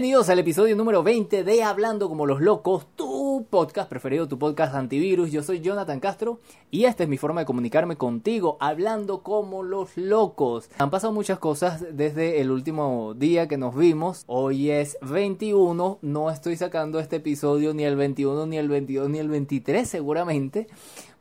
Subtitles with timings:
[0.00, 4.74] Bienvenidos al episodio número 20 de Hablando como los locos, tu podcast preferido, tu podcast
[4.74, 5.30] antivirus.
[5.30, 6.40] Yo soy Jonathan Castro
[6.70, 10.70] y esta es mi forma de comunicarme contigo, hablando como los locos.
[10.78, 14.24] Han pasado muchas cosas desde el último día que nos vimos.
[14.26, 19.18] Hoy es 21, no estoy sacando este episodio ni el 21, ni el 22, ni
[19.18, 20.66] el 23 seguramente,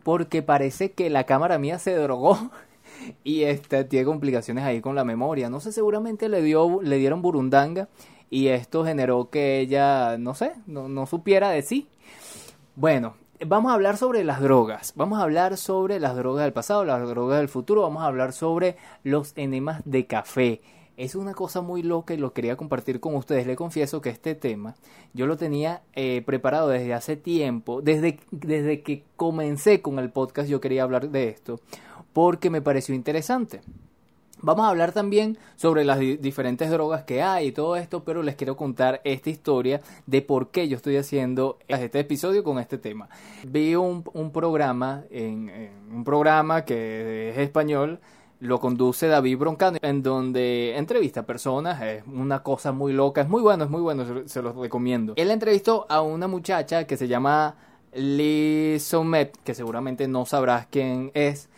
[0.03, 2.49] porque parece que la cámara mía se drogó
[3.25, 5.49] y este tiene complicaciones ahí con la memoria.
[5.49, 7.89] No sé, seguramente le dio le dieron burundanga
[8.29, 11.87] y esto generó que ella, no sé, no, supiera de sí.
[12.75, 13.15] Bueno,
[13.45, 14.93] vamos a hablar sobre las drogas.
[14.95, 17.81] Vamos a hablar sobre las drogas del pasado, las drogas del futuro.
[17.81, 20.61] Vamos a hablar sobre los enemas de café.
[20.95, 23.47] Es una cosa muy loca y lo quería compartir con ustedes.
[23.47, 24.75] Le confieso que este tema
[25.13, 27.81] yo lo tenía eh, preparado desde hace tiempo.
[27.81, 31.59] Desde, desde que comencé con el podcast yo quería hablar de esto
[32.13, 33.61] porque me pareció interesante.
[34.41, 38.35] Vamos a hablar también sobre las diferentes drogas que hay y todo esto, pero les
[38.35, 43.09] quiero contar esta historia de por qué yo estoy haciendo este episodio con este tema.
[43.45, 47.99] Vi un, programa, en, un programa que es español,
[48.39, 53.41] lo conduce David Broncano, en donde entrevista personas, es una cosa muy loca, es muy
[53.41, 55.13] bueno, es muy bueno, se, los recomiendo.
[55.17, 57.55] Él entrevistó a una muchacha que se llama
[57.93, 61.48] Liz Somet, que seguramente no sabrás quién es,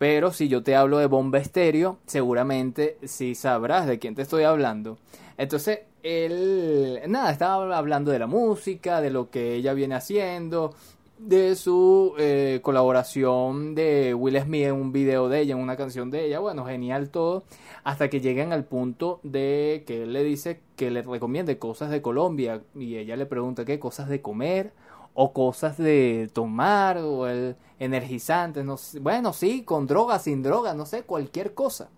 [0.00, 4.44] pero si yo te hablo de bomba estéreo, seguramente sí sabrás de quién te estoy
[4.44, 4.96] hablando.
[5.36, 10.72] Entonces, él, nada, estaba hablando de la música, de lo que ella viene haciendo,
[11.18, 16.10] de su eh, colaboración de Will Smith en un video de ella, en una canción
[16.10, 16.38] de ella.
[16.38, 17.44] Bueno, genial todo.
[17.84, 22.00] Hasta que llegan al punto de que él le dice que le recomiende cosas de
[22.00, 22.62] Colombia.
[22.74, 24.72] Y ella le pregunta qué cosas de comer
[25.14, 30.86] o cosas de tomar o el energizante, no bueno, sí, con droga, sin droga, no
[30.86, 31.88] sé, cualquier cosa.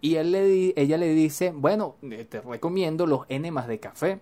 [0.00, 4.20] Y él le ella le dice, bueno, eh, te recomiendo los enemas de café.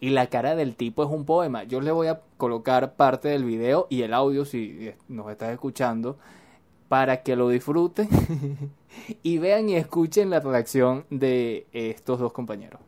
[0.00, 1.64] Y la cara del tipo es un poema.
[1.64, 6.18] Yo le voy a colocar parte del video y el audio si nos estás escuchando
[6.88, 8.08] para que lo disfruten
[9.22, 12.80] y vean y escuchen la reacción de estos dos compañeros.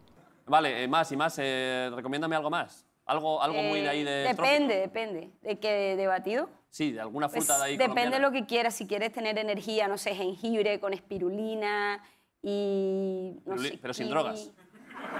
[0.47, 2.86] Vale, eh, más y más, eh, recomiéndame algo más.
[3.07, 4.25] Algo, algo muy de ahí de.
[4.25, 5.31] Depende, depende.
[5.43, 6.51] ¿De qué de batido?
[6.71, 7.77] Sí, de alguna fruta pues de ahí.
[7.77, 8.75] Depende de lo que quieras.
[8.75, 12.03] Si quieres tener energía, no sé, jengibre con espirulina
[12.43, 13.41] y.
[13.47, 14.51] No sé, pero sin drogas.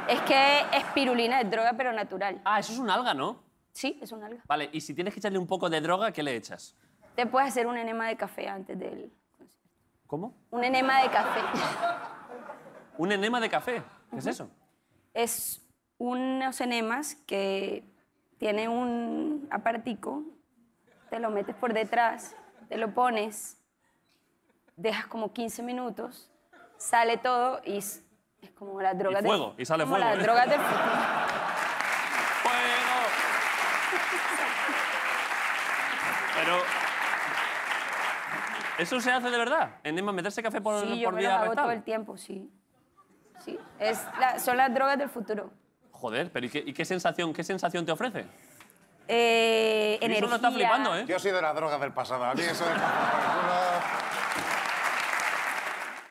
[0.09, 2.41] Es que espirulina es droga, pero natural.
[2.45, 3.43] Ah, eso es un alga, ¿no?
[3.73, 4.43] Sí, es un alga.
[4.47, 6.77] Vale, y si tienes que echarle un poco de droga, ¿qué le echas?
[7.15, 9.13] Te puedes hacer un enema de café antes del
[10.07, 10.35] ¿Cómo?
[10.51, 11.41] Un enema de café.
[12.99, 13.83] ¿Un enema de café?
[14.11, 14.49] ¿Qué es eso?
[15.13, 15.66] Es
[15.99, 17.85] unos enemas que
[18.39, 20.23] tiene un aparatico,
[21.11, 22.37] te lo metes por detrás,
[22.69, 23.61] te lo pones,
[24.77, 26.31] dejas como 15 minutos,
[26.77, 28.03] sale todo y es,
[28.59, 30.11] como la droga y fuego, y sale como fuego.
[30.11, 30.95] La droga del futuro.
[32.43, 32.97] ¡Fuego!
[36.37, 36.57] Pero...
[38.79, 39.77] ¿Eso se hace de verdad?
[39.85, 42.51] ¿Enema meterse café por, sí, por yo me lo hago todo el tiempo, sí.
[43.39, 44.05] Sí, es
[44.39, 45.51] son las drogas del futuro.
[46.07, 48.27] Joder, pero ¿y qué, sensación, qué sensación te ofrece?
[49.09, 50.19] Eh, energía.
[50.19, 51.05] Eso lo está flipando, ¿eh?
[51.09, 52.23] Yo soy de la droga del pasado.
[52.23, 52.71] A mí eso de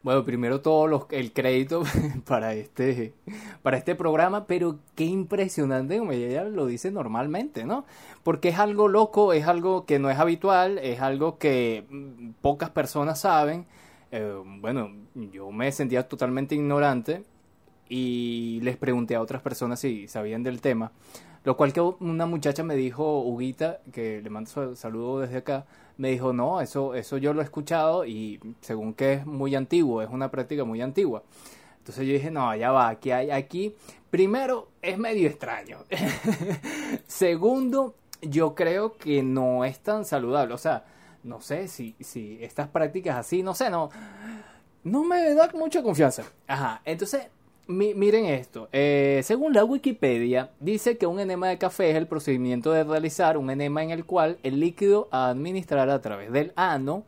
[0.01, 1.83] Bueno, primero todo el crédito
[2.27, 3.13] para este,
[3.63, 7.85] para este programa, pero qué impresionante, como ella lo dice normalmente, ¿no?
[8.23, 12.69] Porque es algo loco, es algo que no es habitual, es algo que mm, pocas
[12.69, 13.65] personas saben.
[14.11, 17.23] Eh, bueno, yo me sentía totalmente ignorante
[17.87, 20.91] y les pregunté a otras personas si sabían del tema.
[21.43, 25.65] Lo cual que una muchacha me dijo, Huguita, que le mando saludo desde acá,
[25.97, 30.01] me dijo, no, eso, eso yo lo he escuchado y según que es muy antiguo,
[30.01, 31.23] es una práctica muy antigua.
[31.77, 33.75] Entonces yo dije, no, ya va, aquí hay, aquí,
[34.09, 35.77] primero, es medio extraño.
[37.07, 37.93] Segundo,
[38.23, 40.55] yo creo que no es tan saludable.
[40.55, 40.83] O sea,
[41.23, 43.91] no sé si, si estas prácticas así, no sé, no,
[44.83, 46.23] no me da mucha confianza.
[46.47, 47.27] Ajá, entonces
[47.67, 52.71] miren esto, eh, según la Wikipedia, dice que un enema de café es el procedimiento
[52.71, 57.03] de realizar un enema en el cual el líquido a administrar a través del ano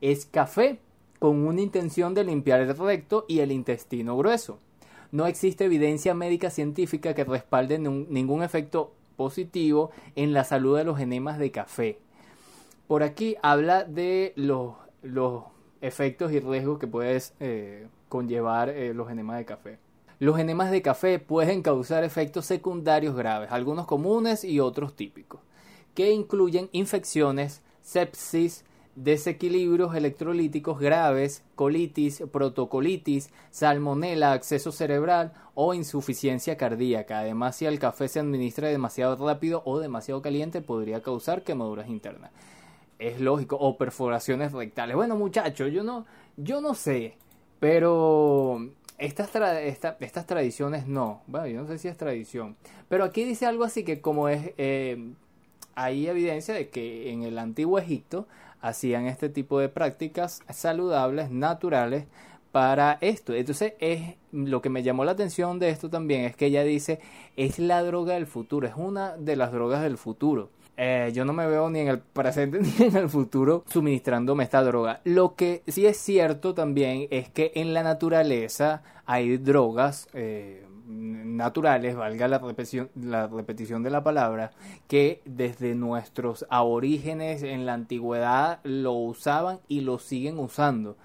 [0.00, 0.78] es café
[1.18, 4.58] con una intención de limpiar el recto y el intestino grueso.
[5.12, 11.00] No existe evidencia médica científica que respalde ningún efecto positivo en la salud de los
[11.00, 11.98] enemas de café.
[12.86, 15.44] Por aquí habla de los, los
[15.80, 19.85] efectos y riesgos que puedes eh, conllevar eh, los enemas de café.
[20.18, 25.40] Los enemas de café pueden causar efectos secundarios graves, algunos comunes y otros típicos,
[25.94, 28.64] que incluyen infecciones, sepsis,
[28.94, 37.18] desequilibrios electrolíticos graves, colitis, protocolitis, salmonela, acceso cerebral o insuficiencia cardíaca.
[37.18, 42.30] Además, si el café se administra demasiado rápido o demasiado caliente, podría causar quemaduras internas.
[42.98, 44.96] Es lógico, o perforaciones rectales.
[44.96, 46.06] Bueno, muchachos, yo no,
[46.38, 47.18] yo no sé,
[47.60, 49.30] pero estas,
[50.00, 51.22] estas tradiciones no.
[51.26, 52.56] Bueno, yo no sé si es tradición.
[52.88, 54.52] Pero aquí dice algo así que como es...
[54.58, 55.12] eh,
[55.76, 58.26] hay evidencia de que en el antiguo Egipto
[58.60, 62.06] hacían este tipo de prácticas saludables, naturales
[62.50, 63.34] para esto.
[63.34, 66.98] Entonces, es lo que me llamó la atención de esto también es que ella dice
[67.36, 70.48] es la droga del futuro, es una de las drogas del futuro.
[70.76, 74.62] Eh, yo no me veo ni en el presente ni en el futuro suministrándome esta
[74.62, 75.00] droga.
[75.04, 81.96] Lo que sí es cierto también es que en la naturaleza hay drogas eh, naturales,
[81.96, 84.52] valga la repetición, la repetición de la palabra,
[84.86, 90.96] que desde nuestros aborígenes en la antigüedad lo usaban y lo siguen usando.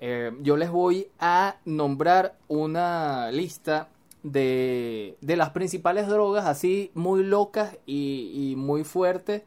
[0.00, 3.88] Eh, yo les voy a nombrar una lista
[4.22, 9.42] de, de las principales drogas así muy locas y, muy fuertes.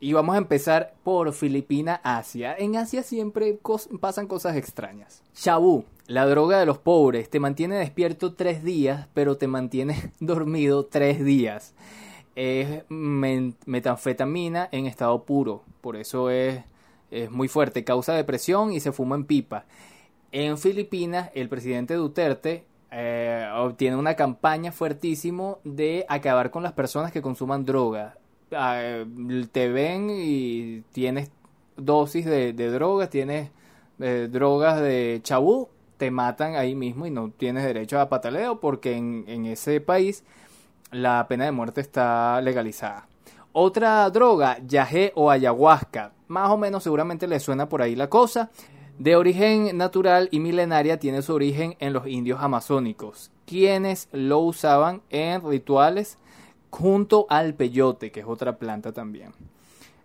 [0.00, 2.54] Y vamos a empezar por Filipina, Asia.
[2.56, 3.58] En Asia siempre
[4.00, 5.22] pasan cosas extrañas.
[5.34, 10.86] Shabu, la droga de los pobres, te mantiene despierto tres días, pero te mantiene dormido
[10.86, 11.74] tres días.
[12.36, 16.62] Es metanfetamina en estado puro, por eso es,
[17.10, 19.64] es muy fuerte, causa depresión y se fuma en pipa.
[20.30, 27.12] En Filipinas, el presidente Duterte eh, obtiene una campaña fuertísimo de acabar con las personas
[27.12, 28.16] que consuman droga.
[28.50, 29.04] Ah,
[29.52, 31.30] te ven y tienes
[31.76, 33.50] dosis de, drogas, tienes
[34.00, 35.68] eh, drogas de chabú,
[35.98, 40.24] te matan ahí mismo y no tienes derecho a pataleo porque en, ese país
[40.90, 43.06] la pena de muerte está legalizada.
[43.52, 46.12] Otra droga, yagé o ayahuasca.
[46.28, 48.50] Más o menos seguramente le suena por ahí la cosa.
[48.98, 55.02] De origen natural y milenaria tiene su origen en los indios amazónicos, quienes lo usaban
[55.10, 56.18] en rituales
[56.70, 59.30] junto al peyote, que es otra planta también.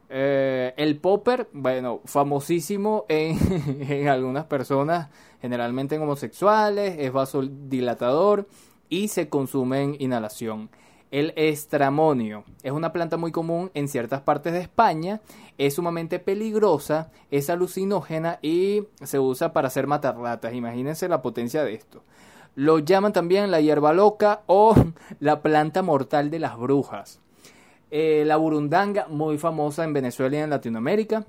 [0.09, 3.39] Eh, el popper, bueno, famosísimo en,
[3.89, 5.09] en algunas personas,
[5.41, 8.47] generalmente en homosexuales, es vasodilatador
[8.89, 10.69] y se consume en inhalación.
[11.13, 15.21] El estramonio es una planta muy común en ciertas partes de España,
[15.59, 20.55] es sumamente peligrosa, es alucinógena y se usa para hacer matarratas.
[20.55, 22.01] Imagínense la potencia de esto.
[22.55, 24.73] Lo llaman también la hierba loca o
[25.19, 27.19] la planta mortal de las brujas.
[27.91, 31.27] Eh, la burundanga, muy famosa en Venezuela y en Latinoamérica,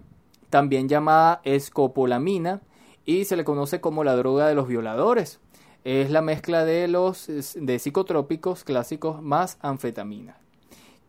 [0.49, 2.63] también llamada escopolamina
[3.05, 5.41] y se le conoce como la droga de los violadores.
[5.85, 10.39] Es la mezcla de los de psicotrópicos clásicos más anfetamina.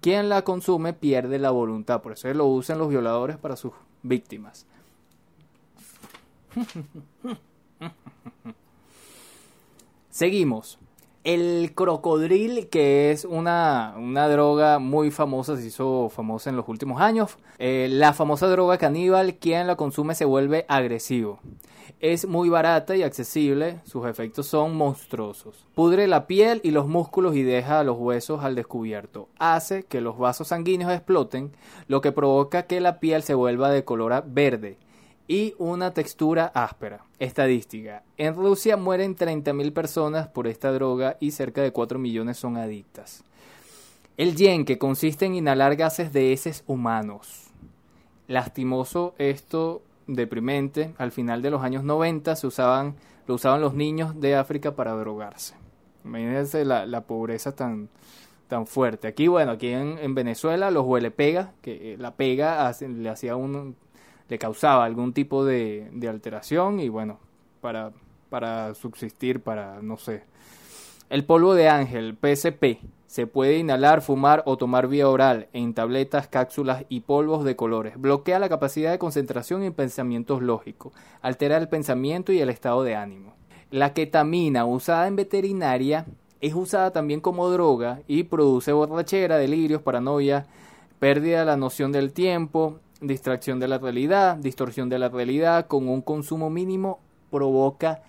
[0.02, 3.72] Quien la consume pierde la voluntad, por eso lo usan los violadores para sus
[4.04, 4.68] víctimas.
[10.10, 10.78] Seguimos.
[11.26, 17.02] El crocodril, que es una, una droga muy famosa, se hizo famosa en los últimos
[17.02, 17.40] años.
[17.58, 21.40] Eh, la famosa droga caníbal, quien la consume se vuelve agresivo.
[22.00, 25.66] Es muy barata y accesible, sus efectos son monstruosos.
[25.74, 29.28] Pudre la piel y los músculos y deja los huesos al descubierto.
[29.40, 31.54] Hace que los vasos sanguíneos exploten,
[31.88, 34.78] lo que provoca que la piel se vuelva de color verde
[35.28, 37.04] y una textura áspera.
[37.20, 38.04] Estadística.
[38.18, 43.24] En Rusia mueren 30.000 personas por esta droga y cerca de 4 millones son adictas.
[44.18, 47.48] El yen, que consiste en inhalar gases de heces humanos.
[48.28, 50.94] Lastimoso esto, deprimente.
[50.98, 52.96] Al final de los años 90 se usaban,
[53.28, 55.56] lo usaban los niños de África para drogarse.
[56.06, 57.90] Imagínense la, la pobreza tan,
[58.48, 59.08] tan fuerte.
[59.08, 63.36] Aquí, bueno, aquí en, en Venezuela los huele pega, que eh, la pega le hacía
[63.36, 63.76] un
[64.30, 67.20] le causaba algún tipo de, alteración y bueno,
[67.62, 67.92] para,
[68.30, 70.24] para subsistir, para no sé.
[71.10, 72.80] El polvo de ángel, PSP,
[73.16, 77.94] se puede inhalar, fumar o tomar vía oral en tabletas, cápsulas y polvos de colores.
[77.96, 80.92] Bloquea la capacidad de concentración y pensamientos lógicos.
[81.22, 83.36] Altera el pensamiento y el estado de ánimo.
[83.72, 86.06] La ketamina, usada en veterinaria,
[86.42, 90.48] es usada también como droga y produce borrachera, delirios, paranoia,
[91.00, 95.88] pérdida de la noción del tiempo, distracción de la realidad, distorsión de la realidad, con
[95.88, 97.00] un consumo mínimo
[97.30, 98.02] provoca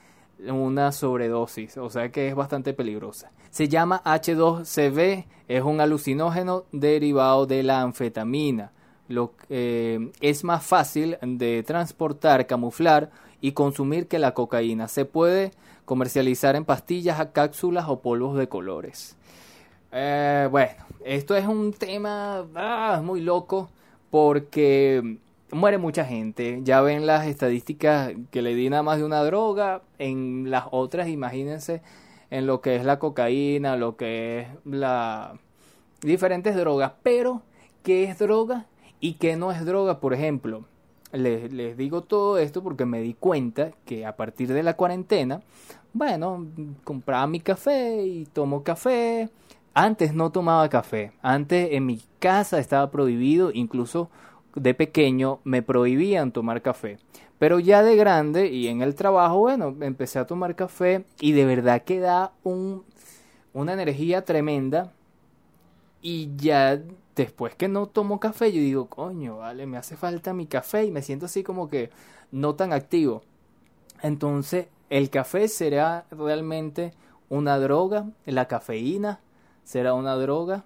[0.49, 3.31] una sobredosis, o sea que es bastante peligrosa.
[3.51, 8.73] Se llama H2CB, es un alucinógeno derivado de la anfetamina.
[9.09, 14.89] Lo eh, es más fácil de transportar, camuflar y consumir que la cocaína.
[14.89, 15.53] Se puede
[15.85, 19.17] comercializar en pastillas, cápsulas o polvos de colores.
[19.93, 20.75] Eh, bueno,
[21.05, 23.71] esto es un tema ah, muy loco
[24.17, 25.19] porque
[25.51, 26.61] muere mucha gente.
[26.63, 29.83] Ya ven las estadísticas que le di nada más de una droga.
[29.99, 31.83] En las otras, imagínense
[32.31, 35.35] en lo que es la cocaína, lo que es la
[36.01, 36.93] diferentes drogas.
[37.03, 37.43] Pero,
[37.83, 38.65] ¿qué es droga
[39.01, 40.01] y qué no es droga?
[40.01, 40.65] Por ejemplo,
[41.13, 45.43] les, les digo todo esto porque me di cuenta que a partir de la cuarentena,
[45.93, 46.47] bueno,
[46.85, 49.29] compraba mi café y tomo café.
[49.79, 51.13] Antes no tomaba café.
[51.21, 54.09] Antes en mi casa estaba prohibido, incluso
[54.55, 56.99] de pequeño me prohibían tomar café.
[57.39, 61.45] Pero ya de grande y en el trabajo, bueno, empecé a tomar café y de
[61.45, 62.85] verdad que da un,
[63.53, 64.95] una energía tremenda.
[66.01, 66.81] Y ya
[67.15, 70.91] después que no tomo café, yo digo, coño, vale, me hace falta mi café y
[70.91, 71.91] me siento así como que
[72.33, 73.25] no tan activo.
[74.01, 76.95] Entonces, el café será realmente
[77.29, 79.21] una droga, la cafeína
[79.67, 80.65] será una droga.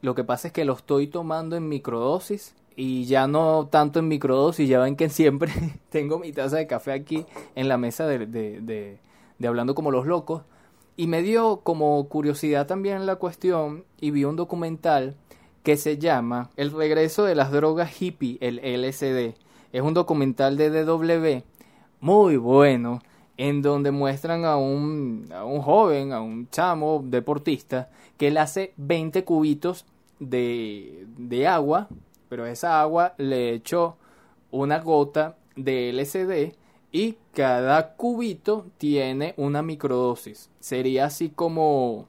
[0.00, 4.08] Lo que pasa es que lo estoy tomando en microdosis y ya no tanto en
[4.08, 5.52] microdosis, ya ven que siempre
[5.90, 8.98] tengo mi taza de café aquí en la mesa de, de,
[9.38, 10.42] de, Hablando como los locos.
[10.96, 15.14] Y me dio como curiosidad también la cuestión y vi un documental
[15.62, 19.36] que se llama El regreso de las drogas hippie, el LSD.
[19.72, 21.44] Es un documental de DW
[22.00, 23.00] muy bueno
[23.38, 28.74] en donde muestran a un, a un joven, a un chamo deportista, que él hace
[28.76, 29.86] 20 cubitos
[30.20, 31.88] de, de agua
[32.28, 33.96] pero esa agua le echó
[34.50, 36.54] una gota de LSD
[36.92, 40.50] y cada cubito tiene una microdosis.
[40.60, 42.06] Sería así como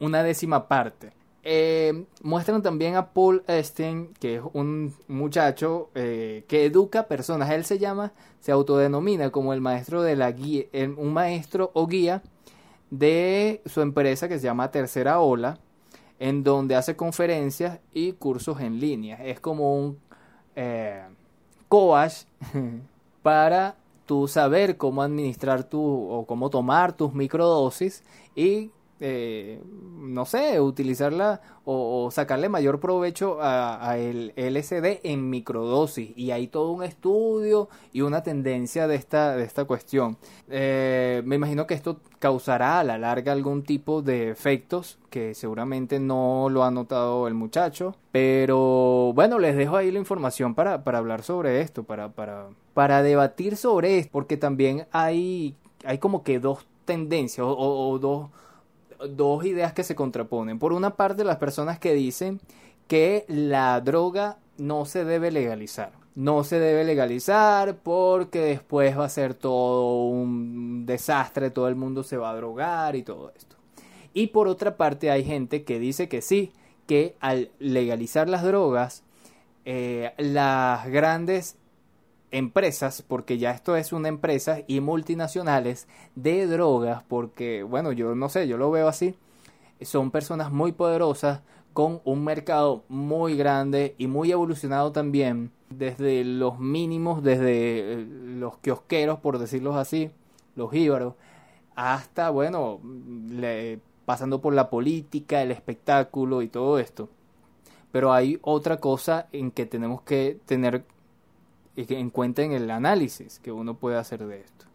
[0.00, 1.12] una décima parte.
[1.46, 7.50] Eh, muestran también a Paul Esten, que es un muchacho eh, que educa personas.
[7.50, 10.64] Él se llama, se autodenomina como el maestro de la guía,
[10.96, 12.22] un maestro o guía
[12.90, 15.58] de su empresa que se llama Tercera Ola
[16.18, 19.16] en donde hace conferencias y cursos en línea.
[19.24, 19.98] Es como un
[20.56, 21.02] eh,
[21.68, 22.24] coach
[23.22, 28.02] para tú saber cómo administrar tu o cómo tomar tus microdosis
[28.34, 28.70] y
[29.00, 29.60] eh,
[29.98, 36.16] no sé, utilizarla o, sacarle mayor provecho a, el LSD en microdosis.
[36.16, 40.16] Y hay todo un estudio y una tendencia de esta, de esta cuestión.
[40.48, 46.00] Eh, me imagino que esto causará a la larga algún tipo de efectos que seguramente
[46.00, 47.96] no lo ha notado el muchacho.
[48.12, 53.02] Pero bueno, les dejo ahí la información para, para hablar sobre esto, para, para, para
[53.02, 58.28] debatir sobre esto, porque también hay, hay como que dos tendencias o dos
[59.08, 60.58] dos ideas que se contraponen.
[60.58, 62.40] Por una parte, las personas que dicen
[62.86, 65.92] que la droga no se debe legalizar.
[66.14, 72.04] No se debe legalizar porque después va a ser todo un desastre, todo el mundo
[72.04, 73.56] se va a drogar y todo esto.
[74.12, 76.52] Y por otra parte hay gente que dice que sí,
[76.86, 79.02] que al legalizar las drogas,
[79.64, 81.56] eh, las grandes
[82.34, 85.86] empresas, porque ya esto es una empresa, y multinacionales
[86.16, 89.14] de drogas, porque, bueno, yo no sé, yo lo veo así,
[89.80, 91.40] son personas muy poderosas
[91.72, 98.58] con un mercado muy grande y muy evolucionado también, desde los mínimos, desde eh, los
[98.58, 100.10] kiosqueros, por decirlo así,
[100.56, 101.14] los íbaros,
[101.76, 102.80] hasta, bueno,
[104.04, 107.08] pasando por la política, el espectáculo y todo esto.
[107.92, 110.84] Pero hay otra cosa en que tenemos que tener
[111.76, 114.66] en cuenta en el análisis que uno puede hacer de esto.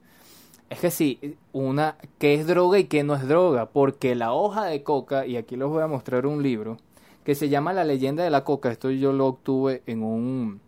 [0.69, 3.67] Es que sí, una, ¿qué es droga y qué no es droga?
[3.67, 6.77] Porque la hoja de coca, y aquí les voy a mostrar un libro,
[7.23, 10.61] que se llama La leyenda de la coca, esto yo lo obtuve en un...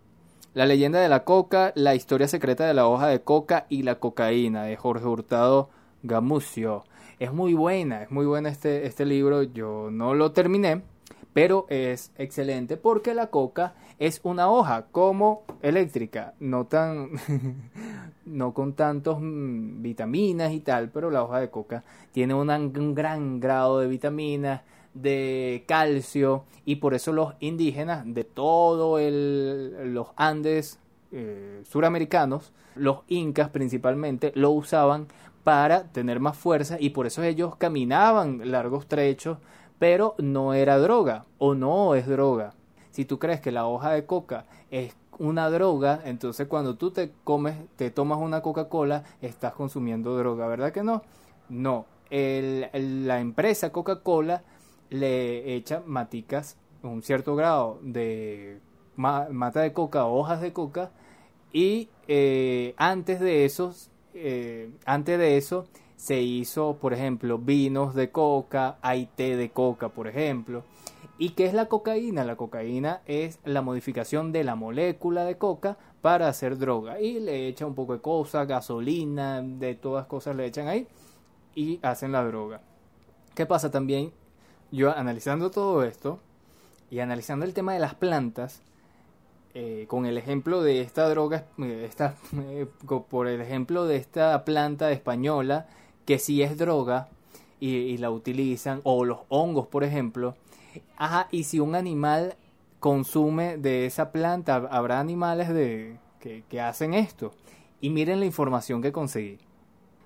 [0.54, 4.00] La leyenda de la coca, la historia secreta de la hoja de coca y la
[4.00, 5.70] cocaína, de Jorge Hurtado
[6.04, 6.84] Gamucio.
[7.20, 10.82] Es muy buena, es muy buena este, este libro, yo no lo terminé,
[11.34, 17.12] pero es excelente porque la coca es una hoja como eléctrica, no tan
[18.26, 23.40] no con tantos mm, vitaminas y tal, pero la hoja de coca tiene un gran
[23.40, 24.62] grado de vitaminas,
[24.94, 30.80] de calcio y por eso los indígenas de todo el, los Andes
[31.12, 35.08] eh, suramericanos, los incas principalmente, lo usaban
[35.44, 39.38] para tener más fuerza y por eso ellos caminaban largos trechos
[39.82, 42.54] pero no era droga o no es droga.
[42.92, 47.12] Si tú crees que la hoja de coca es una droga, entonces cuando tú te
[47.24, 51.02] comes, te tomas una Coca-Cola, estás consumiendo droga, ¿verdad que no?
[51.50, 54.44] No, la empresa Coca-Cola
[54.92, 58.60] le echa maticas, un cierto grado de
[58.96, 60.92] mata de coca, hojas de coca,
[61.52, 63.74] y eh, antes de eso,
[64.14, 65.66] eh, antes de eso,
[66.01, 70.63] se hizo, por ejemplo, vinos de coca, hay té de coca, por ejemplo.
[71.20, 72.24] ¿Y qué es la cocaína?
[72.24, 77.00] La cocaína es la modificación de la molécula de coca para hacer droga.
[77.00, 80.88] Y le echan un poco de cosas, gasolina, de todas cosas le echan ahí
[81.53, 82.62] y hacen la droga.
[83.36, 84.12] ¿Qué pasa también?
[84.72, 86.17] Yo analizando todo esto
[86.89, 88.63] y analizando el tema de las plantas,
[89.53, 92.65] eh, con el ejemplo de esta droga, eh, esta, eh,
[93.08, 95.67] por el ejemplo de esta planta española,
[96.12, 97.08] que sí es droga
[97.62, 100.36] y, y la utilizan, o los hongos, por ejemplo,
[100.98, 102.36] Ajá, y si un animal
[102.82, 107.32] consume de esa planta, habrá animales de, que, que hacen esto.
[107.80, 109.39] Y miren la información que conseguí.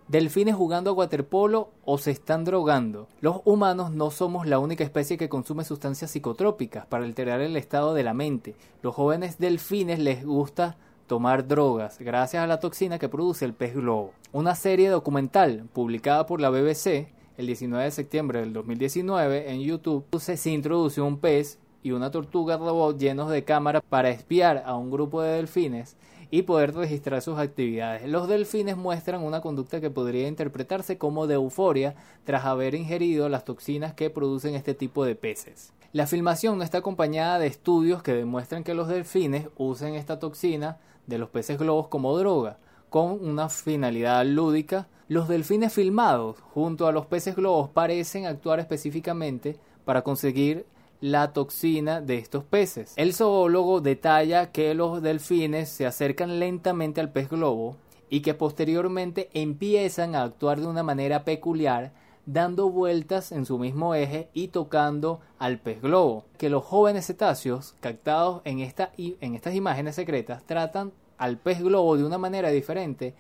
[0.07, 3.07] Delfines jugando a waterpolo o se están drogando.
[3.21, 7.95] Los humanos no somos la única especie que consume sustancias psicotrópicas para alterar el estado
[7.95, 8.55] de la mente.
[8.83, 13.75] Los jóvenes delfines les gusta tomar drogas gracias a la toxina que produce el pez
[13.75, 14.13] globo.
[14.31, 17.07] Una serie documental publicada por la BBC
[17.37, 22.57] el 19 de septiembre del 2019 en YouTube se introdució un pez y una tortuga
[22.57, 25.97] robot llenos de cámaras para espiar a un grupo de delfines
[26.31, 28.09] y poder registrar sus actividades.
[28.09, 33.45] Los delfines muestran una conducta que podría interpretarse como de euforia tras haber ingerido las
[33.45, 35.73] toxinas que producen este tipo de peces.
[35.91, 40.77] La filmación no está acompañada de estudios que demuestran que los delfines usen esta toxina
[41.07, 42.57] de los peces globos como droga,
[42.89, 44.87] con una finalidad lúdica.
[45.07, 50.65] Los delfines filmados junto a los peces globos parecen actuar específicamente para conseguir
[51.01, 52.93] la toxina de estos peces.
[52.95, 57.77] El zoólogo detalla que los delfines se acercan lentamente al pez globo
[58.09, 61.91] y que posteriormente empiezan a actuar de una manera peculiar
[62.25, 66.25] dando vueltas en su mismo eje y tocando al pez globo.
[66.37, 71.97] Que los jóvenes cetáceos captados en, esta, en estas imágenes secretas tratan al pez globo
[71.97, 73.13] de una manera diferente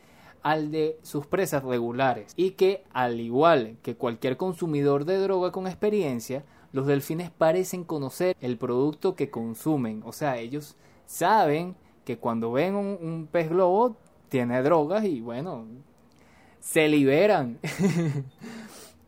[0.45, 5.65] al de sus presas regulares y que al igual que cualquier consumidor de droga con
[5.65, 10.75] experiencia los delfines parecen conocer el producto que consumen o sea ellos
[11.07, 13.97] saben que cuando ven un, pez globo
[14.29, 15.65] tiene drogas y bueno
[16.59, 17.57] se liberan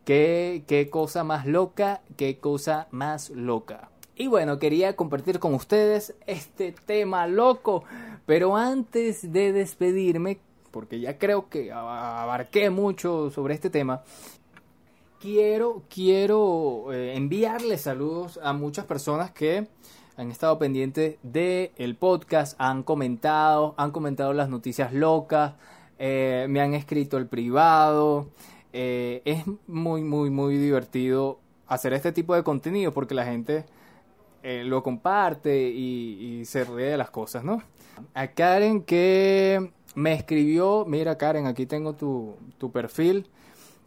[0.08, 6.72] ¿Qué, cosa más loca qué cosa más loca y bueno, quería compartir con ustedes este
[6.72, 7.84] tema loco.
[8.26, 10.40] Pero antes de despedirme,
[10.72, 14.02] porque ya creo que abarqué mucho sobre este tema,
[15.20, 19.68] quiero, quiero eh, enviarles saludos a muchas personas que
[20.16, 25.52] han estado pendientes del el podcast, han comentado, han comentado las noticias locas,
[25.98, 28.26] eh, me han escrito el privado.
[28.72, 33.64] Eh, es muy, muy, muy divertido hacer este tipo de contenido porque la gente
[34.42, 37.62] eh, lo comparte y, se ríe de las cosas, ¿no?
[38.14, 43.28] A Karen que me escribió, mira Karen, aquí tengo tu, tu perfil.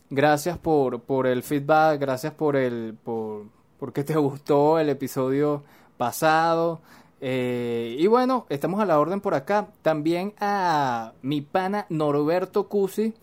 [0.09, 3.45] Gracias por, por el feedback, gracias por el por
[3.81, 5.63] porque te gustó el episodio
[5.97, 6.81] pasado.
[7.19, 9.69] Eh, y bueno, estamos a la orden por acá.
[9.81, 13.13] También a mi pana Norberto Cusi,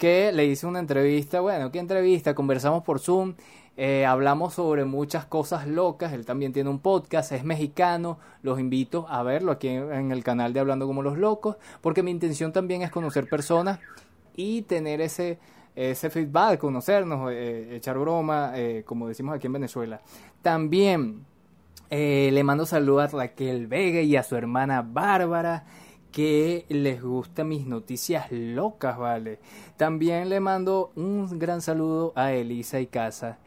[0.00, 1.40] que le hice una entrevista.
[1.40, 2.34] Bueno, ¿qué entrevista?
[2.34, 3.34] Conversamos por Zoom
[3.76, 6.12] eh, hablamos sobre muchas cosas locas.
[6.12, 8.18] Él también tiene un podcast, es mexicano.
[8.42, 12.10] Los invito a verlo aquí en el canal de Hablando como los Locos, porque mi
[12.10, 13.78] intención también es conocer personas
[14.36, 15.38] y tener ese,
[15.76, 20.00] ese feedback, conocernos, eh, echar broma, eh, como decimos aquí en Venezuela.
[20.42, 21.24] También
[21.90, 25.64] le mando saludos a Raquel Vega y a su hermana Bárbara
[26.10, 29.38] que les gustan mis noticias locas, ¿vale?
[29.76, 33.38] También le mando un gran saludo a Elisa y Casa,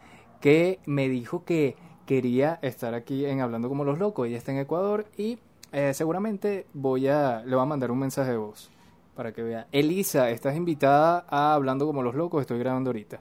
[0.41, 4.28] que me dijo que quería estar aquí en Hablando como los locos.
[4.28, 5.39] Ella está en Ecuador y
[5.71, 8.69] eh, seguramente voy a, le voy a mandar un mensaje de voz
[9.15, 9.67] para que vea.
[9.71, 13.19] Elisa, estás invitada a Hablando como los locos, estoy grabando ahorita.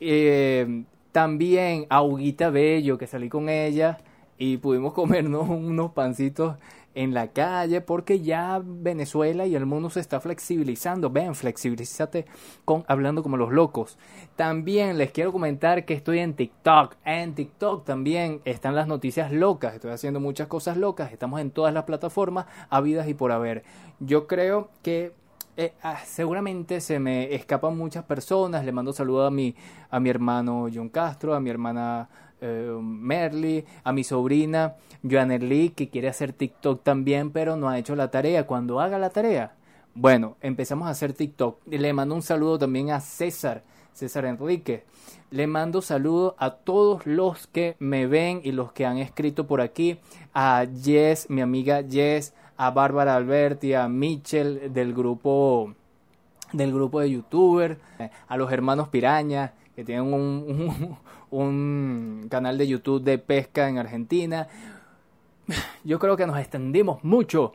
[0.00, 3.98] Eh, también a Huguita Bello, que salí con ella
[4.38, 6.56] y pudimos comernos unos pancitos
[6.94, 11.10] en la calle porque ya Venezuela y el mundo se está flexibilizando.
[11.10, 12.26] Ven, flexibilízate
[12.64, 13.98] con hablando como los locos.
[14.36, 16.96] También les quiero comentar que estoy en TikTok.
[17.04, 19.74] En TikTok también están las noticias locas.
[19.74, 21.12] Estoy haciendo muchas cosas locas.
[21.12, 23.62] Estamos en todas las plataformas habidas y por haber.
[24.00, 25.12] Yo creo que
[25.56, 28.64] eh, ah, seguramente se me escapan muchas personas.
[28.64, 29.54] Le mando saludos a mi,
[29.90, 32.08] a mi hermano John Castro, a mi hermana
[32.40, 37.96] eh, Merly, a mi sobrina Joanerly, que quiere hacer TikTok también, pero no ha hecho
[37.96, 38.46] la tarea.
[38.46, 39.54] Cuando haga la tarea,
[39.94, 41.58] bueno, empezamos a hacer TikTok.
[41.66, 44.84] Le mando un saludo también a César, César Enrique.
[45.30, 49.60] Le mando saludos a todos los que me ven y los que han escrito por
[49.60, 49.98] aquí.
[50.34, 55.74] A Jess, mi amiga Jess, a Bárbara Alberti, a Mitchell del grupo
[56.52, 57.78] del grupo de youtubers,
[58.28, 60.96] a los hermanos Piraña, que tienen un,
[61.30, 64.48] un canal de YouTube de pesca en Argentina.
[65.84, 67.52] Yo creo que nos extendimos mucho.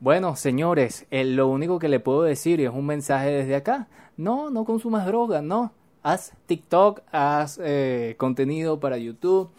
[0.00, 3.88] Bueno, señores, eh, lo único que le puedo decir y es un mensaje desde acá,
[4.16, 5.72] no, no consumas droga, no.
[6.02, 9.50] Haz TikTok, haz eh, contenido para YouTube.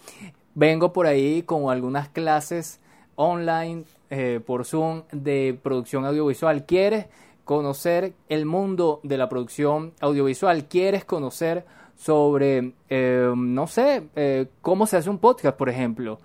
[0.54, 2.80] Vengo por ahí con algunas clases
[3.16, 6.66] online eh, por Zoom de producción audiovisual.
[6.66, 7.08] ¿Quieres
[7.44, 10.66] conocer el mundo de la producción audiovisual?
[10.66, 11.66] ¿Quieres conocer
[11.98, 16.20] sobre, eh, no sé, eh, cómo se hace un podcast, por ejemplo?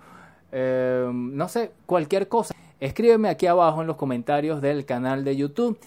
[0.51, 2.53] Eh, no sé, cualquier cosa.
[2.79, 5.79] Escríbeme aquí abajo en los comentarios del canal de YouTube.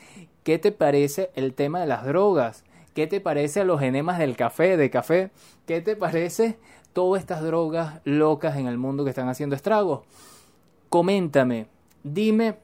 [0.42, 2.64] ¿Qué te parece el tema de las drogas?
[2.94, 5.30] ¿Qué te parece los enemas del café, de café?
[5.66, 6.58] ¿Qué te parece
[6.92, 10.02] todas estas drogas locas en el mundo que están haciendo estragos?
[10.88, 11.66] Coméntame,
[12.04, 12.56] dime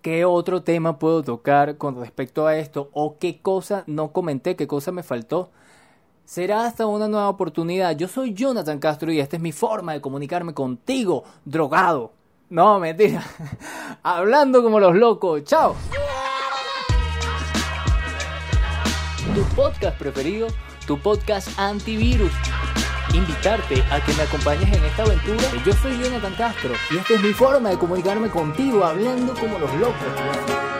[0.00, 4.66] qué otro tema puedo tocar con respecto a esto o qué cosa no comenté, qué
[4.66, 5.50] cosa me faltó.
[6.30, 7.96] Será hasta una nueva oportunidad.
[7.96, 12.12] Yo soy Jonathan Castro y esta es mi forma de comunicarme contigo, drogado.
[12.50, 13.24] No, mentira.
[14.04, 15.42] Hablando como los locos.
[15.42, 15.74] Chao.
[19.34, 20.46] Tu podcast preferido,
[20.86, 22.30] tu podcast antivirus.
[23.12, 25.42] Invitarte a que me acompañes en esta aventura.
[25.66, 29.74] Yo soy Jonathan Castro y esta es mi forma de comunicarme contigo, hablando como los
[29.74, 30.79] locos.